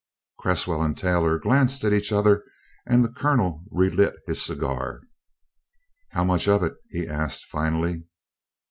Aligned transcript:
Cresswell 0.39 0.81
and 0.81 0.97
Taylor 0.97 1.37
glanced 1.37 1.83
at 1.83 1.93
each 1.93 2.11
other 2.11 2.43
and 2.87 3.03
the 3.05 3.09
Colonel 3.13 3.63
re 3.69 3.87
lit 3.91 4.15
his 4.25 4.41
cigar. 4.41 5.01
"How 6.09 6.23
much 6.23 6.47
of 6.47 6.63
it?" 6.63 6.73
he 6.89 7.07
asked 7.07 7.45
finally. 7.45 8.05